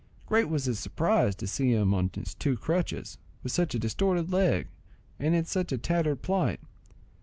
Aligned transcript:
Great 0.25 0.49
was 0.49 0.65
his 0.65 0.79
surprise 0.79 1.35
to 1.35 1.45
see 1.45 1.71
him 1.73 1.93
on 1.93 2.09
his 2.15 2.33
two 2.33 2.57
crutches, 2.57 3.19
with 3.43 3.51
such 3.51 3.75
a 3.75 3.77
distorted 3.77 4.31
leg, 4.31 4.67
and 5.19 5.35
in 5.35 5.45
such 5.45 5.71
a 5.71 5.77
tattered 5.77 6.23
plight. 6.23 6.59